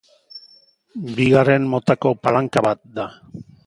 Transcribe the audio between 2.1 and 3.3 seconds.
palanka bat da.